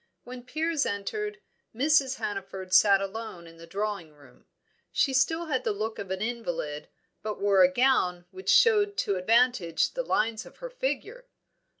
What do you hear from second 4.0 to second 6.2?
room; she still had the look of